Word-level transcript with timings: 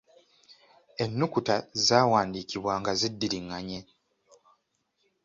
Ennukuta 1.03 1.55
zaawandiikibwa 1.85 2.73
nga 2.79 2.91
ziddiringanye. 2.99 3.79